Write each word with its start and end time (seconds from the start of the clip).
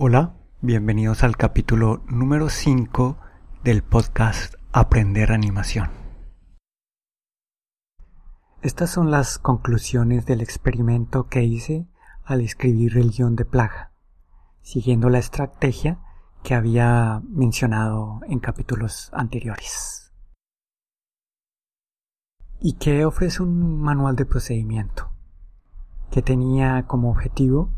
Hola, 0.00 0.36
bienvenidos 0.60 1.24
al 1.24 1.36
capítulo 1.36 2.04
número 2.06 2.50
5 2.50 3.18
del 3.64 3.82
podcast 3.82 4.54
Aprender 4.70 5.32
Animación. 5.32 5.90
Estas 8.62 8.90
son 8.90 9.10
las 9.10 9.40
conclusiones 9.40 10.24
del 10.24 10.40
experimento 10.40 11.26
que 11.26 11.42
hice 11.42 11.88
al 12.24 12.42
escribir 12.42 12.96
el 12.96 13.10
guion 13.10 13.34
de 13.34 13.44
plaga, 13.44 13.90
siguiendo 14.60 15.08
la 15.08 15.18
estrategia 15.18 15.98
que 16.44 16.54
había 16.54 17.20
mencionado 17.28 18.20
en 18.28 18.38
capítulos 18.38 19.10
anteriores. 19.12 20.12
Y 22.60 22.74
que 22.74 23.04
ofrece 23.04 23.42
un 23.42 23.82
manual 23.82 24.14
de 24.14 24.26
procedimiento 24.26 25.10
que 26.12 26.22
tenía 26.22 26.86
como 26.86 27.10
objetivo 27.10 27.72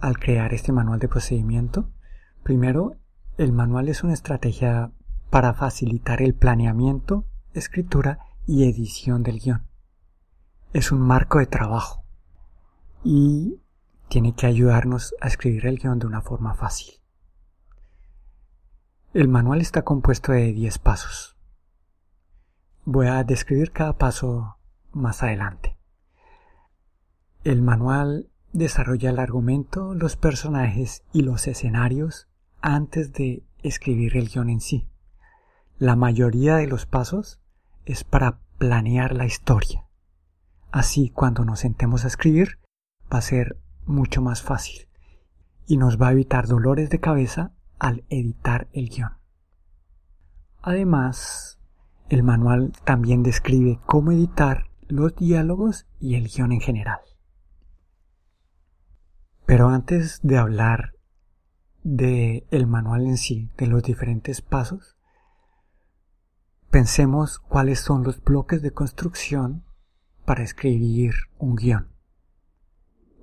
al 0.00 0.18
crear 0.18 0.52
este 0.54 0.72
manual 0.72 0.98
de 0.98 1.08
procedimiento. 1.08 1.90
Primero, 2.42 2.96
el 3.36 3.52
manual 3.52 3.88
es 3.88 4.04
una 4.04 4.14
estrategia 4.14 4.92
para 5.30 5.54
facilitar 5.54 6.22
el 6.22 6.34
planeamiento, 6.34 7.24
escritura 7.52 8.18
y 8.46 8.68
edición 8.68 9.22
del 9.22 9.40
guion. 9.40 9.66
Es 10.72 10.92
un 10.92 11.00
marco 11.00 11.38
de 11.38 11.46
trabajo 11.46 12.04
y 13.02 13.60
tiene 14.08 14.34
que 14.34 14.46
ayudarnos 14.46 15.14
a 15.20 15.28
escribir 15.28 15.66
el 15.66 15.78
guion 15.78 15.98
de 15.98 16.06
una 16.06 16.20
forma 16.20 16.54
fácil. 16.54 16.94
El 19.12 19.28
manual 19.28 19.60
está 19.60 19.82
compuesto 19.82 20.32
de 20.32 20.52
10 20.52 20.78
pasos. 20.78 21.36
Voy 22.84 23.06
a 23.06 23.22
describir 23.24 23.72
cada 23.72 23.96
paso 23.96 24.58
más 24.92 25.22
adelante. 25.22 25.78
El 27.44 27.62
manual 27.62 28.30
desarrolla 28.54 29.10
el 29.10 29.18
argumento, 29.18 29.94
los 29.94 30.16
personajes 30.16 31.02
y 31.12 31.22
los 31.22 31.46
escenarios 31.48 32.28
antes 32.60 33.12
de 33.12 33.44
escribir 33.62 34.16
el 34.16 34.28
guion 34.28 34.48
en 34.48 34.60
sí. 34.60 34.88
La 35.76 35.96
mayoría 35.96 36.56
de 36.56 36.68
los 36.68 36.86
pasos 36.86 37.40
es 37.84 38.04
para 38.04 38.38
planear 38.58 39.14
la 39.14 39.26
historia. 39.26 39.84
Así 40.70 41.10
cuando 41.10 41.44
nos 41.44 41.60
sentemos 41.60 42.04
a 42.04 42.06
escribir 42.06 42.60
va 43.12 43.18
a 43.18 43.22
ser 43.22 43.58
mucho 43.86 44.22
más 44.22 44.42
fácil 44.42 44.88
y 45.66 45.76
nos 45.76 46.00
va 46.00 46.08
a 46.08 46.12
evitar 46.12 46.46
dolores 46.46 46.90
de 46.90 47.00
cabeza 47.00 47.52
al 47.80 48.04
editar 48.08 48.68
el 48.72 48.88
guion. 48.88 49.18
Además, 50.62 51.58
el 52.08 52.22
manual 52.22 52.72
también 52.84 53.24
describe 53.24 53.80
cómo 53.84 54.12
editar 54.12 54.70
los 54.86 55.16
diálogos 55.16 55.86
y 55.98 56.14
el 56.14 56.28
guion 56.28 56.52
en 56.52 56.60
general. 56.60 57.00
Pero 59.46 59.68
antes 59.68 60.20
de 60.22 60.38
hablar 60.38 60.94
de 61.82 62.46
el 62.50 62.66
manual 62.66 63.06
en 63.06 63.18
sí, 63.18 63.50
de 63.58 63.66
los 63.66 63.82
diferentes 63.82 64.40
pasos, 64.40 64.96
pensemos 66.70 67.38
cuáles 67.38 67.78
son 67.78 68.02
los 68.02 68.22
bloques 68.24 68.62
de 68.62 68.72
construcción 68.72 69.64
para 70.24 70.42
escribir 70.42 71.14
un 71.38 71.56
guion. 71.56 71.88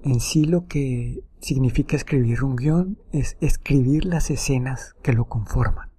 En 0.03 0.19
sí 0.19 0.45
lo 0.45 0.67
que 0.67 1.23
significa 1.39 1.95
escribir 1.95 2.44
un 2.44 2.56
guion 2.56 3.00
es 3.11 3.38
escribir 3.41 4.06
las 4.06 4.30
escenas 4.30 4.95
que 5.02 5.13
lo 5.13 5.25
conforman. 5.25 5.91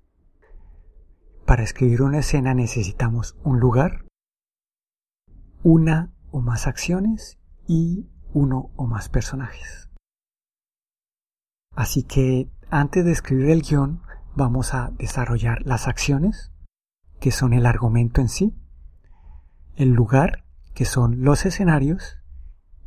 Para 1.46 1.64
escribir 1.64 2.02
una 2.02 2.20
escena 2.20 2.54
necesitamos 2.54 3.36
un 3.42 3.58
lugar, 3.58 4.06
una 5.64 6.12
o 6.30 6.40
más 6.40 6.68
acciones 6.68 7.38
y 7.66 8.06
uno 8.32 8.70
o 8.76 8.86
más 8.86 9.08
personajes. 9.08 9.91
Así 11.74 12.02
que 12.02 12.50
antes 12.70 13.04
de 13.04 13.12
escribir 13.12 13.50
el 13.50 13.62
guion 13.62 14.02
vamos 14.34 14.74
a 14.74 14.90
desarrollar 14.98 15.62
las 15.64 15.88
acciones, 15.88 16.52
que 17.20 17.30
son 17.30 17.52
el 17.52 17.66
argumento 17.66 18.20
en 18.20 18.28
sí, 18.28 18.54
el 19.76 19.90
lugar, 19.90 20.44
que 20.74 20.84
son 20.84 21.22
los 21.22 21.44
escenarios, 21.46 22.18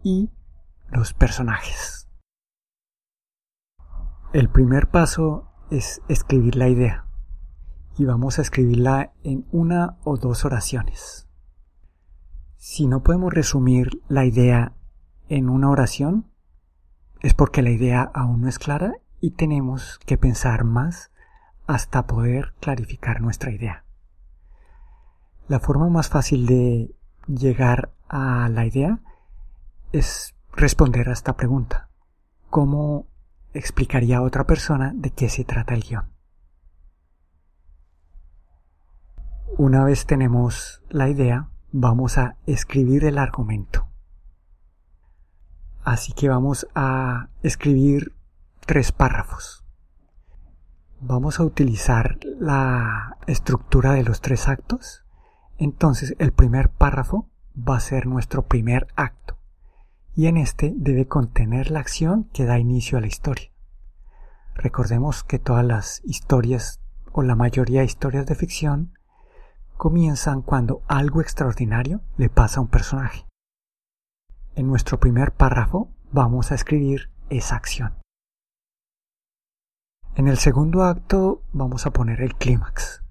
y 0.04 0.30
los 0.90 1.14
personajes. 1.14 2.08
El 4.34 4.50
primer 4.50 4.90
paso 4.90 5.52
es 5.72 6.02
escribir 6.08 6.56
la 6.56 6.70
idea 6.70 7.06
y 7.98 8.06
vamos 8.06 8.38
a 8.38 8.42
escribirla 8.42 9.14
en 9.24 9.48
una 9.52 9.98
o 10.04 10.18
dos 10.18 10.46
oraciones. 10.46 11.28
Si 12.58 12.88
no 12.88 13.02
podemos 13.02 13.34
resumir 13.34 14.02
la 14.08 14.26
idea 14.26 14.74
en 15.30 15.50
una 15.50 15.70
oración, 15.70 16.30
es 17.22 17.34
porque 17.34 17.62
la 17.62 17.72
idea 17.72 18.09
aún 18.14 18.42
no 18.42 18.48
es 18.48 18.59
clara 18.59 18.94
y 19.22 19.31
tenemos 19.31 20.00
que 20.06 20.18
pensar 20.18 20.64
más 20.64 21.12
hasta 21.68 22.06
poder 22.06 22.53
clarificar 22.59 23.22
nuestra 23.22 23.52
idea. 23.52 23.84
La 25.48 25.59
forma 25.59 25.90
más 25.90 26.09
fácil 26.09 26.46
de 26.46 26.96
llegar 27.28 27.92
a 28.08 28.50
la 28.50 28.66
idea 28.66 29.00
es 29.92 30.36
responder 30.53 31.09
a 31.09 31.14
esta 31.14 31.36
pregunta. 31.36 31.90
¿Cómo 32.50 33.08
explicaría 33.53 34.18
a 34.18 34.22
otra 34.22 34.46
persona 34.46 34.92
de 34.96 35.12
qué 35.12 35.30
se 35.30 35.44
trata 35.44 35.74
el 35.74 35.84
guion? 35.84 36.09
Una 39.58 39.84
vez 39.86 40.06
tenemos 40.06 40.82
la 40.90 41.09
idea, 41.09 41.50
vamos 41.72 42.18
a 42.18 42.36
escribir 42.46 43.06
el 43.06 43.18
argumento. 43.18 43.84
Así 45.85 46.13
que 46.13 46.29
vamos 46.29 46.68
a 46.73 47.29
escribir 47.44 48.12
tres 48.66 48.91
párrafos. 48.91 49.63
Vamos 51.00 51.40
a 51.40 51.44
utilizar 51.44 52.18
la 52.40 53.18
estructura 53.28 53.94
de 53.94 54.03
los 54.03 54.19
tres 54.19 54.47
actos. 54.47 55.06
Entonces 55.59 56.16
el 56.18 56.34
primer 56.34 56.69
párrafo 56.69 57.29
va 57.56 57.78
a 57.78 57.81
ser 57.81 58.07
nuestro 58.07 58.47
primer 58.47 58.88
acto 58.96 59.38
y 60.16 60.25
en 60.25 60.38
este 60.38 60.73
debe 60.75 61.07
contener 61.07 61.69
la 61.69 61.81
acción 61.81 62.23
que 62.34 62.46
da 62.46 62.57
inicio 62.57 62.97
a 62.97 63.02
la 63.02 63.07
historia. 63.07 63.52
Recordemos 64.56 65.23
que 65.23 65.38
todas 65.38 65.66
las 65.66 66.02
historias 66.03 66.81
o 67.12 67.22
la 67.22 67.35
mayoría 67.35 67.81
de 67.81 67.85
historias 67.85 68.25
de 68.25 68.34
ficción 68.34 68.97
comienzan 69.78 70.41
cuando 70.41 70.81
algo 70.88 71.22
extraordinario 71.22 72.02
le 72.17 72.29
pasa 72.29 72.59
a 72.59 72.63
un 72.63 72.69
personaje. 72.69 73.28
En 74.56 74.68
nuestro 74.68 75.02
primer 75.02 75.34
párrafo 75.34 75.90
vamos 76.14 76.54
a 76.54 76.56
escribir 76.56 77.10
esa 77.30 77.58
acción. 77.58 77.94
En 80.16 80.30
el 80.30 80.38
segundo 80.38 80.84
acto 80.84 81.42
vamos 81.52 81.86
a 81.86 81.92
poner 81.92 82.22
el 82.22 82.36
clímax. 82.36 83.04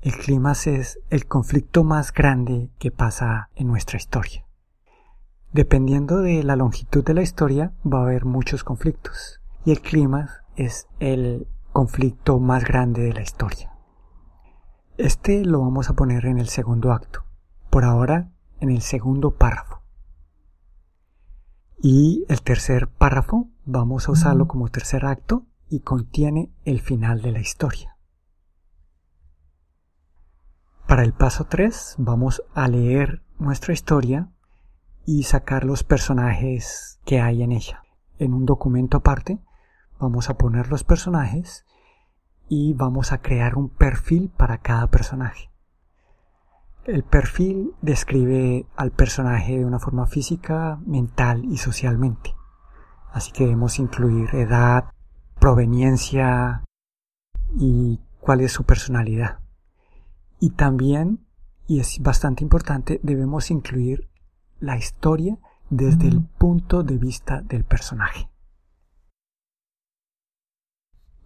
El 0.00 0.16
clímax 0.16 0.66
es 0.66 0.98
el 1.10 1.26
conflicto 1.26 1.84
más 1.84 2.12
grande 2.12 2.70
que 2.80 2.90
pasa 2.90 3.50
en 3.54 3.68
nuestra 3.68 3.98
historia. 3.98 4.46
Dependiendo 5.52 6.22
de 6.22 6.42
la 6.42 6.56
longitud 6.56 7.04
de 7.04 7.14
la 7.14 7.22
historia 7.22 7.72
va 7.86 8.00
a 8.00 8.02
haber 8.02 8.24
muchos 8.24 8.64
conflictos 8.64 9.40
y 9.64 9.70
el 9.70 9.80
clímax 9.80 10.42
es 10.56 10.88
el 10.98 11.46
conflicto 11.72 12.40
más 12.40 12.64
grande 12.64 13.02
de 13.02 13.12
la 13.12 13.22
historia. 13.22 13.70
Este 14.96 15.44
lo 15.44 15.60
vamos 15.60 15.88
a 15.88 15.92
poner 15.92 16.26
en 16.26 16.38
el 16.38 16.48
segundo 16.48 16.92
acto, 16.92 17.22
por 17.70 17.84
ahora 17.84 18.32
en 18.58 18.70
el 18.70 18.82
segundo 18.82 19.30
párrafo. 19.30 19.77
Y 21.80 22.24
el 22.28 22.42
tercer 22.42 22.88
párrafo 22.88 23.48
vamos 23.64 24.08
a 24.08 24.12
usarlo 24.12 24.48
como 24.48 24.68
tercer 24.68 25.06
acto 25.06 25.46
y 25.70 25.80
contiene 25.80 26.50
el 26.64 26.80
final 26.80 27.22
de 27.22 27.32
la 27.32 27.40
historia. 27.40 27.96
Para 30.88 31.04
el 31.04 31.12
paso 31.12 31.44
3 31.44 31.96
vamos 31.98 32.42
a 32.54 32.66
leer 32.66 33.22
nuestra 33.38 33.72
historia 33.72 34.30
y 35.04 35.22
sacar 35.22 35.64
los 35.64 35.84
personajes 35.84 36.98
que 37.04 37.20
hay 37.20 37.42
en 37.42 37.52
ella. 37.52 37.82
En 38.18 38.34
un 38.34 38.44
documento 38.44 38.96
aparte 38.96 39.38
vamos 40.00 40.30
a 40.30 40.36
poner 40.36 40.68
los 40.70 40.82
personajes 40.82 41.64
y 42.48 42.72
vamos 42.72 43.12
a 43.12 43.22
crear 43.22 43.56
un 43.56 43.68
perfil 43.68 44.30
para 44.36 44.58
cada 44.58 44.88
personaje. 44.88 45.50
El 46.88 47.02
perfil 47.02 47.74
describe 47.82 48.64
al 48.74 48.92
personaje 48.92 49.58
de 49.58 49.66
una 49.66 49.78
forma 49.78 50.06
física, 50.06 50.80
mental 50.86 51.44
y 51.44 51.58
socialmente. 51.58 52.34
Así 53.12 53.30
que 53.30 53.44
debemos 53.44 53.78
incluir 53.78 54.34
edad, 54.34 54.84
proveniencia 55.38 56.64
y 57.54 58.00
cuál 58.20 58.40
es 58.40 58.52
su 58.52 58.64
personalidad. 58.64 59.40
Y 60.40 60.52
también, 60.52 61.26
y 61.66 61.80
es 61.80 62.00
bastante 62.00 62.42
importante, 62.42 63.00
debemos 63.02 63.50
incluir 63.50 64.08
la 64.58 64.78
historia 64.78 65.36
desde 65.68 66.08
el 66.08 66.22
punto 66.22 66.84
de 66.84 66.96
vista 66.96 67.42
del 67.42 67.64
personaje. 67.64 68.30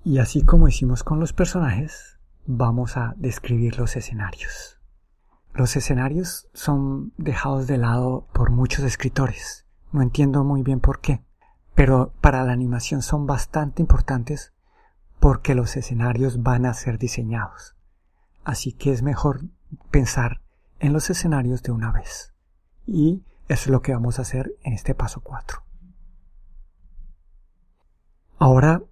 Y 0.03 0.19
así 0.19 0.43
como 0.45 0.67
hicimos 0.67 1.05
con 1.05 1.21
los 1.21 1.33
personajes, 1.33 2.19
vamos 2.47 2.97
a 2.97 3.15
describir 3.17 3.79
los 3.79 3.95
escenarios. 3.95 4.82
Los 5.55 5.77
escenarios 5.77 6.49
son 6.55 7.13
dejados 7.19 7.67
de 7.67 7.77
lado 7.77 8.27
por 8.33 8.51
muchos 8.51 8.85
escritores. 8.85 9.67
No 9.93 10.01
entiendo 10.01 10.45
muy 10.45 10.63
bien 10.63 10.81
por 10.81 11.01
qué, 11.01 11.23
pero 11.75 12.15
para 12.23 12.43
la 12.45 12.53
animación 12.53 13.03
son 13.03 13.27
bastante 13.27 13.83
importantes 13.83 14.55
porque 15.21 15.55
los 15.55 15.77
escenarios 15.77 16.43
van 16.43 16.65
a 16.65 16.73
ser 16.73 16.99
diseñados. 16.99 17.77
Así 18.45 18.73
que 18.73 18.93
es 18.93 19.03
mejor 19.03 19.43
pensar 19.91 20.41
en 20.81 20.93
los 20.93 21.11
escenarios 21.11 21.63
de 21.63 21.73
una 21.73 21.93
vez. 21.93 22.35
Y 22.87 23.23
eso 23.49 23.65
es 23.65 23.69
lo 23.69 23.83
que 23.83 23.93
vamos 23.93 24.19
a 24.19 24.23
hacer 24.23 24.55
en 24.63 24.73
este 24.73 24.95
paso 24.95 25.21
4. 25.21 25.63
Ahora 28.39 28.83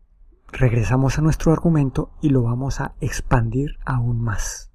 regresamos 0.53 1.19
a 1.19 1.23
nuestro 1.23 1.53
argumento 1.53 2.13
y 2.21 2.29
lo 2.29 2.43
vamos 2.43 2.81
a 2.81 2.95
expandir 3.01 3.79
aún 3.85 4.21
más. 4.21 4.70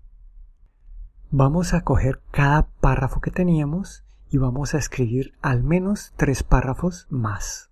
Vamos 1.32 1.74
a 1.74 1.82
coger 1.82 2.22
cada 2.32 2.68
párrafo 2.68 3.20
que 3.20 3.32
teníamos 3.32 4.06
y 4.30 4.38
vamos 4.38 4.74
a 4.74 4.78
escribir 4.78 5.34
al 5.42 5.64
menos 5.64 6.14
tres 6.18 6.44
párrafos 6.44 7.08
más. 7.10 7.72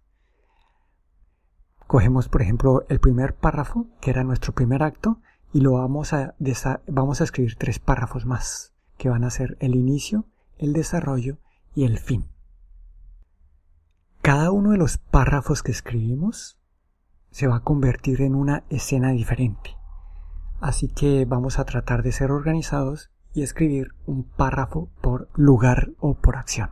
Cogemos, 1.85 2.27
por 2.27 2.41
ejemplo, 2.41 2.85
el 2.89 2.99
primer 2.99 3.35
párrafo, 3.35 3.87
que 4.01 4.09
era 4.09 4.23
nuestro 4.23 4.53
primer 4.53 4.81
acto, 4.81 5.21
y 5.53 5.61
lo 5.61 5.73
vamos 5.73 6.13
a, 6.13 6.33
vamos 6.87 7.21
a 7.21 7.23
escribir 7.23 7.55
tres 7.55 7.77
párrafos 7.77 8.25
más, 8.25 8.73
que 8.97 9.09
van 9.09 9.23
a 9.23 9.29
ser 9.29 9.55
el 9.59 9.75
inicio, 9.75 10.25
el 10.57 10.73
desarrollo 10.73 11.37
y 11.75 11.85
el 11.85 11.99
fin. 11.99 12.25
Cada 14.23 14.49
uno 14.51 14.71
de 14.71 14.77
los 14.77 14.97
párrafos 14.97 15.61
que 15.61 15.71
escribimos 15.71 16.57
se 17.29 17.47
va 17.47 17.57
a 17.57 17.63
convertir 17.63 18.21
en 18.21 18.33
una 18.33 18.63
escena 18.69 19.11
diferente. 19.11 19.77
Así 20.59 20.87
que 20.87 21.25
vamos 21.25 21.59
a 21.59 21.65
tratar 21.65 22.01
de 22.01 22.11
ser 22.11 22.31
organizados 22.31 23.12
y 23.33 23.43
escribir 23.43 23.93
un 24.05 24.23
párrafo 24.23 24.89
por 25.01 25.29
lugar 25.35 25.91
o 25.99 26.15
por 26.15 26.37
acción. 26.37 26.71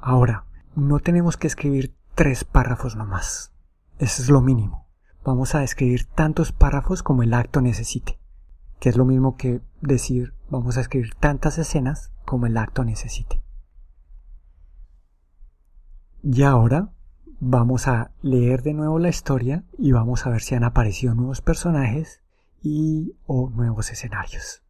Ahora, 0.00 0.44
no 0.74 1.00
tenemos 1.00 1.36
que 1.36 1.46
escribir 1.46 1.94
tres 2.14 2.44
párrafos 2.44 2.96
nomás. 2.96 3.52
Eso 3.98 4.22
es 4.22 4.30
lo 4.30 4.40
mínimo. 4.40 4.86
Vamos 5.24 5.54
a 5.54 5.62
escribir 5.62 6.06
tantos 6.06 6.52
párrafos 6.52 7.02
como 7.02 7.22
el 7.22 7.34
acto 7.34 7.60
necesite, 7.60 8.18
que 8.78 8.88
es 8.88 8.96
lo 8.96 9.04
mismo 9.04 9.36
que 9.36 9.60
decir 9.80 10.34
vamos 10.48 10.76
a 10.76 10.80
escribir 10.80 11.14
tantas 11.14 11.58
escenas 11.58 12.10
como 12.24 12.46
el 12.46 12.56
acto 12.56 12.84
necesite. 12.84 13.42
Y 16.22 16.42
ahora 16.42 16.90
vamos 17.40 17.88
a 17.88 18.12
leer 18.22 18.62
de 18.62 18.74
nuevo 18.74 18.98
la 18.98 19.08
historia 19.08 19.64
y 19.78 19.92
vamos 19.92 20.26
a 20.26 20.30
ver 20.30 20.42
si 20.42 20.54
han 20.54 20.64
aparecido 20.64 21.14
nuevos 21.14 21.40
personajes 21.40 22.22
y 22.62 23.14
o 23.26 23.50
nuevos 23.50 23.90
escenarios. 23.90 24.62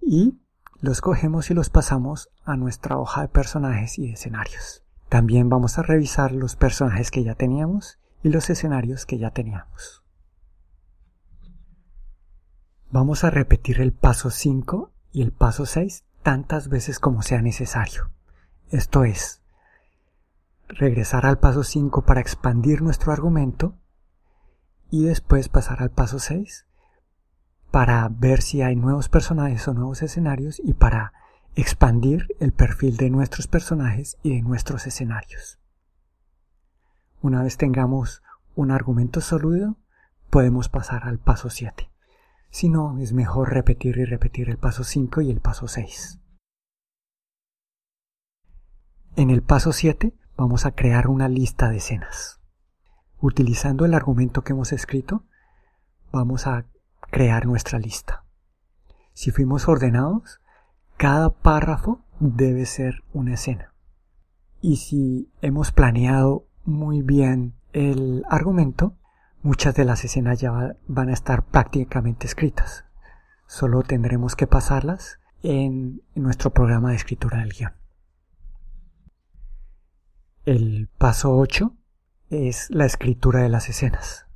Y 0.00 0.40
los 0.80 1.00
cogemos 1.00 1.50
y 1.50 1.54
los 1.54 1.68
pasamos 1.68 2.30
a 2.44 2.56
nuestra 2.56 2.98
hoja 2.98 3.22
de 3.22 3.28
personajes 3.28 3.98
y 3.98 4.10
escenarios. 4.10 4.82
También 5.08 5.48
vamos 5.48 5.78
a 5.78 5.82
revisar 5.82 6.32
los 6.32 6.56
personajes 6.56 7.10
que 7.10 7.22
ya 7.22 7.34
teníamos 7.34 7.98
y 8.22 8.30
los 8.30 8.48
escenarios 8.48 9.06
que 9.06 9.18
ya 9.18 9.30
teníamos. 9.30 10.04
Vamos 12.90 13.24
a 13.24 13.30
repetir 13.30 13.80
el 13.80 13.92
paso 13.92 14.30
5 14.30 14.90
y 15.12 15.22
el 15.22 15.32
paso 15.32 15.66
6 15.66 16.04
tantas 16.22 16.68
veces 16.68 16.98
como 16.98 17.22
sea 17.22 17.42
necesario. 17.42 18.10
Esto 18.70 19.04
es, 19.04 19.42
regresar 20.68 21.26
al 21.26 21.38
paso 21.38 21.62
5 21.62 22.02
para 22.04 22.20
expandir 22.20 22.82
nuestro 22.82 23.12
argumento 23.12 23.74
y 24.90 25.04
después 25.04 25.48
pasar 25.48 25.82
al 25.82 25.90
paso 25.90 26.18
6 26.18 26.66
para 27.70 28.08
ver 28.08 28.42
si 28.42 28.62
hay 28.62 28.76
nuevos 28.76 29.08
personajes 29.08 29.66
o 29.68 29.74
nuevos 29.74 30.02
escenarios 30.02 30.60
y 30.64 30.74
para 30.74 31.12
expandir 31.54 32.26
el 32.40 32.52
perfil 32.52 32.96
de 32.96 33.10
nuestros 33.10 33.46
personajes 33.46 34.18
y 34.22 34.34
de 34.34 34.42
nuestros 34.42 34.86
escenarios. 34.86 35.58
Una 37.22 37.42
vez 37.42 37.56
tengamos 37.56 38.22
un 38.54 38.70
argumento 38.70 39.20
sólido, 39.20 39.76
podemos 40.30 40.68
pasar 40.68 41.04
al 41.04 41.18
paso 41.18 41.50
7. 41.50 41.90
Si 42.50 42.68
no, 42.68 42.98
es 42.98 43.12
mejor 43.12 43.52
repetir 43.52 43.98
y 43.98 44.04
repetir 44.04 44.48
el 44.48 44.58
paso 44.58 44.84
5 44.84 45.20
y 45.20 45.30
el 45.30 45.40
paso 45.40 45.68
6. 45.68 46.18
En 49.16 49.30
el 49.30 49.42
paso 49.42 49.72
7 49.72 50.14
vamos 50.36 50.66
a 50.66 50.72
crear 50.72 51.08
una 51.08 51.28
lista 51.28 51.68
de 51.68 51.76
escenas. 51.76 52.40
Utilizando 53.20 53.84
el 53.84 53.94
argumento 53.94 54.42
que 54.42 54.52
hemos 54.52 54.72
escrito, 54.72 55.24
vamos 56.10 56.46
a 56.46 56.64
crear 57.10 57.46
nuestra 57.46 57.78
lista. 57.78 58.24
Si 59.12 59.30
fuimos 59.30 59.68
ordenados, 59.68 60.40
cada 60.96 61.30
párrafo 61.30 62.04
debe 62.20 62.66
ser 62.66 63.02
una 63.12 63.34
escena. 63.34 63.74
Y 64.60 64.76
si 64.76 65.30
hemos 65.40 65.72
planeado 65.72 66.46
muy 66.64 67.02
bien 67.02 67.54
el 67.72 68.24
argumento, 68.28 68.96
muchas 69.42 69.74
de 69.74 69.84
las 69.84 70.04
escenas 70.04 70.40
ya 70.40 70.76
van 70.86 71.08
a 71.08 71.12
estar 71.12 71.44
prácticamente 71.44 72.26
escritas. 72.26 72.84
Solo 73.46 73.82
tendremos 73.82 74.36
que 74.36 74.46
pasarlas 74.46 75.18
en 75.42 76.02
nuestro 76.14 76.50
programa 76.50 76.90
de 76.90 76.96
escritura 76.96 77.38
del 77.38 77.52
guion. 77.52 77.72
El 80.44 80.88
paso 80.98 81.36
8 81.36 81.74
es 82.30 82.70
la 82.70 82.86
escritura 82.86 83.40
de 83.40 83.48
las 83.48 83.68
escenas. 83.68 84.26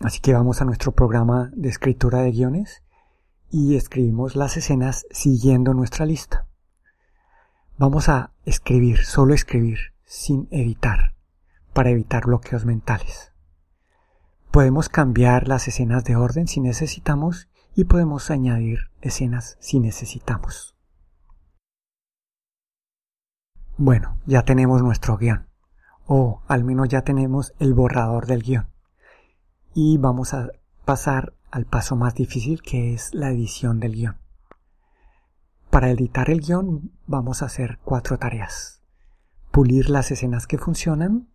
Así 0.00 0.20
que 0.20 0.34
vamos 0.34 0.60
a 0.60 0.64
nuestro 0.64 0.92
programa 0.92 1.50
de 1.54 1.68
escritura 1.68 2.20
de 2.20 2.32
guiones 2.32 2.82
y 3.50 3.76
escribimos 3.76 4.34
las 4.34 4.56
escenas 4.56 5.06
siguiendo 5.10 5.74
nuestra 5.74 6.04
lista. 6.04 6.46
Vamos 7.78 8.08
a 8.08 8.32
escribir, 8.44 9.04
solo 9.04 9.34
escribir, 9.34 9.78
sin 10.04 10.48
editar 10.50 11.14
para 11.72 11.90
evitar 11.90 12.26
bloqueos 12.26 12.64
mentales. 12.64 13.32
Podemos 14.50 14.88
cambiar 14.88 15.48
las 15.48 15.66
escenas 15.68 16.04
de 16.04 16.16
orden 16.16 16.46
si 16.46 16.60
necesitamos 16.60 17.48
y 17.74 17.84
podemos 17.84 18.30
añadir 18.30 18.90
escenas 19.00 19.56
si 19.60 19.80
necesitamos. 19.80 20.76
Bueno, 23.76 24.18
ya 24.26 24.42
tenemos 24.44 24.82
nuestro 24.82 25.16
guion, 25.16 25.48
o 26.06 26.42
al 26.46 26.62
menos 26.62 26.88
ya 26.88 27.02
tenemos 27.02 27.54
el 27.58 27.74
borrador 27.74 28.26
del 28.26 28.42
guion. 28.42 28.73
Y 29.76 29.98
vamos 29.98 30.34
a 30.34 30.50
pasar 30.84 31.34
al 31.50 31.66
paso 31.66 31.96
más 31.96 32.14
difícil 32.14 32.62
que 32.62 32.94
es 32.94 33.12
la 33.12 33.30
edición 33.30 33.80
del 33.80 33.94
guion. 33.94 34.16
Para 35.68 35.90
editar 35.90 36.30
el 36.30 36.42
guion 36.42 36.92
vamos 37.08 37.42
a 37.42 37.46
hacer 37.46 37.80
cuatro 37.82 38.16
tareas. 38.16 38.80
Pulir 39.50 39.90
las 39.90 40.12
escenas 40.12 40.46
que 40.46 40.58
funcionan, 40.58 41.28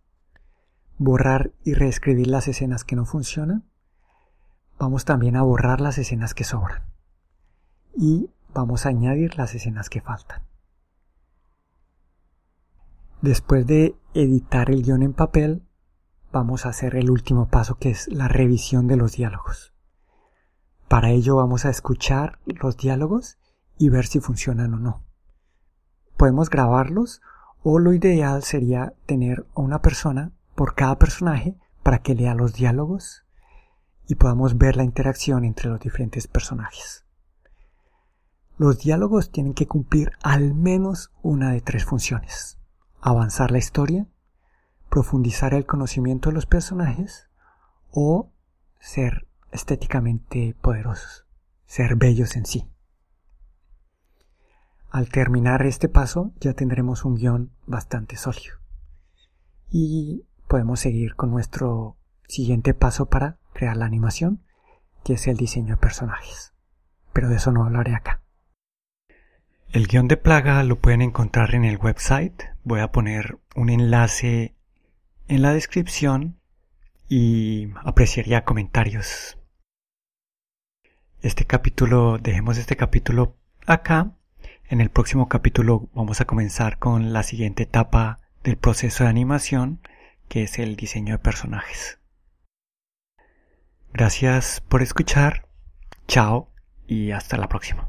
borrar 0.96 1.52
y 1.64 1.74
reescribir 1.74 2.28
las 2.28 2.48
escenas 2.48 2.82
que 2.82 2.96
no 2.96 3.04
funcionan. 3.04 3.68
Vamos 4.78 5.04
también 5.04 5.36
a 5.36 5.42
borrar 5.42 5.82
las 5.82 5.98
escenas 5.98 6.32
que 6.32 6.44
sobran. 6.44 6.82
Y 7.94 8.30
vamos 8.54 8.86
a 8.86 8.88
añadir 8.88 9.36
las 9.36 9.54
escenas 9.54 9.90
que 9.90 10.00
faltan. 10.00 10.42
Después 13.20 13.66
de 13.66 13.96
editar 14.14 14.70
el 14.70 14.82
guion 14.82 15.02
en 15.02 15.12
papel, 15.12 15.62
vamos 16.32 16.66
a 16.66 16.70
hacer 16.70 16.96
el 16.96 17.10
último 17.10 17.48
paso 17.48 17.76
que 17.76 17.90
es 17.90 18.08
la 18.08 18.28
revisión 18.28 18.86
de 18.86 18.96
los 18.96 19.12
diálogos. 19.12 19.72
Para 20.88 21.10
ello 21.10 21.36
vamos 21.36 21.64
a 21.64 21.70
escuchar 21.70 22.38
los 22.46 22.76
diálogos 22.76 23.38
y 23.78 23.88
ver 23.88 24.06
si 24.06 24.20
funcionan 24.20 24.74
o 24.74 24.78
no. 24.78 25.04
Podemos 26.16 26.50
grabarlos 26.50 27.22
o 27.62 27.78
lo 27.78 27.92
ideal 27.92 28.42
sería 28.42 28.94
tener 29.06 29.46
a 29.54 29.60
una 29.60 29.82
persona 29.82 30.32
por 30.54 30.74
cada 30.74 30.98
personaje 30.98 31.56
para 31.82 31.98
que 31.98 32.14
lea 32.14 32.34
los 32.34 32.54
diálogos 32.54 33.24
y 34.06 34.16
podamos 34.16 34.58
ver 34.58 34.76
la 34.76 34.84
interacción 34.84 35.44
entre 35.44 35.70
los 35.70 35.80
diferentes 35.80 36.26
personajes. 36.26 37.04
Los 38.58 38.80
diálogos 38.80 39.30
tienen 39.30 39.54
que 39.54 39.66
cumplir 39.66 40.12
al 40.22 40.54
menos 40.54 41.12
una 41.22 41.52
de 41.52 41.60
tres 41.60 41.84
funciones. 41.84 42.58
Avanzar 43.00 43.50
la 43.50 43.58
historia, 43.58 44.06
profundizar 44.90 45.54
el 45.54 45.64
conocimiento 45.64 46.28
de 46.28 46.34
los 46.34 46.46
personajes 46.46 47.30
o 47.90 48.32
ser 48.80 49.28
estéticamente 49.52 50.56
poderosos, 50.60 51.26
ser 51.64 51.96
bellos 51.96 52.36
en 52.36 52.44
sí. 52.44 52.68
Al 54.90 55.08
terminar 55.08 55.64
este 55.64 55.88
paso 55.88 56.32
ya 56.40 56.52
tendremos 56.52 57.04
un 57.04 57.14
guion 57.14 57.52
bastante 57.66 58.16
sólido. 58.16 58.56
Y 59.70 60.26
podemos 60.48 60.80
seguir 60.80 61.14
con 61.14 61.30
nuestro 61.30 61.96
siguiente 62.26 62.74
paso 62.74 63.06
para 63.06 63.38
crear 63.52 63.76
la 63.76 63.86
animación, 63.86 64.42
que 65.04 65.12
es 65.12 65.28
el 65.28 65.36
diseño 65.36 65.76
de 65.76 65.80
personajes. 65.80 66.52
Pero 67.12 67.28
de 67.28 67.36
eso 67.36 67.52
no 67.52 67.64
hablaré 67.64 67.94
acá. 67.94 68.22
El 69.68 69.86
guion 69.86 70.08
de 70.08 70.16
plaga 70.16 70.64
lo 70.64 70.80
pueden 70.80 71.02
encontrar 71.02 71.54
en 71.54 71.64
el 71.64 71.78
website. 71.78 72.42
Voy 72.64 72.80
a 72.80 72.90
poner 72.90 73.38
un 73.54 73.70
enlace 73.70 74.56
en 75.30 75.42
la 75.42 75.52
descripción 75.52 76.40
y 77.08 77.68
apreciaría 77.84 78.44
comentarios. 78.44 79.38
Este 81.22 81.44
capítulo, 81.44 82.18
dejemos 82.18 82.58
este 82.58 82.76
capítulo 82.76 83.36
acá. 83.64 84.10
En 84.68 84.80
el 84.80 84.90
próximo 84.90 85.28
capítulo 85.28 85.88
vamos 85.94 86.20
a 86.20 86.24
comenzar 86.24 86.80
con 86.80 87.12
la 87.12 87.22
siguiente 87.22 87.62
etapa 87.62 88.18
del 88.42 88.56
proceso 88.56 89.04
de 89.04 89.10
animación 89.10 89.80
que 90.28 90.42
es 90.42 90.58
el 90.58 90.74
diseño 90.74 91.12
de 91.14 91.18
personajes. 91.20 92.00
Gracias 93.92 94.60
por 94.68 94.82
escuchar, 94.82 95.46
chao 96.08 96.50
y 96.88 97.12
hasta 97.12 97.36
la 97.36 97.48
próxima. 97.48 97.88